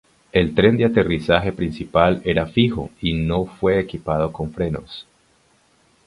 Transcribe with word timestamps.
El 0.31 0.55
tren 0.55 0.77
de 0.77 0.85
aterrizaje 0.85 1.51
principal 1.51 2.23
era 2.25 2.47
fijo 2.47 2.89
y 3.01 3.13
no 3.13 3.45
fue 3.45 3.77
equipado 3.79 4.31
con 4.33 4.51
frenos. 4.51 5.05